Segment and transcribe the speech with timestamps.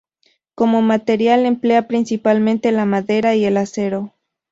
[0.55, 4.11] Como material emplea principalmente la madera y el acero.